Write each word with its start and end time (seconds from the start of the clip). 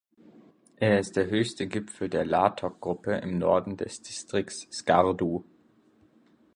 Er 0.77 0.97
ist 0.99 1.15
der 1.15 1.27
höchste 1.29 1.67
Gipfel 1.67 2.09
der 2.09 2.25
Latok-Gruppe 2.25 3.17
im 3.17 3.37
Norden 3.37 3.77
des 3.77 4.01
Distrikts 4.01 4.67
Skardu. 4.71 5.43